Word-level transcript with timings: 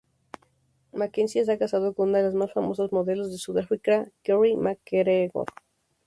McKenzie 0.93 1.41
está 1.41 1.59
casado 1.59 1.93
con 1.93 2.09
una 2.09 2.17
de 2.17 2.23
las 2.23 2.33
más 2.33 2.51
famosas 2.51 2.91
modelos 2.91 3.31
de 3.31 3.37
Sudáfrica, 3.37 4.09
Kerry 4.23 4.57
McGregor. 4.57 5.45